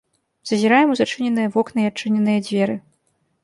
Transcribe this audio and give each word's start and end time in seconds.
Зазіраем 0.51 0.93
у 0.93 0.95
зачыненыя 1.01 1.53
вокны 1.59 1.79
і 1.87 1.91
адчыненыя 1.93 2.39
дзверы. 2.51 2.81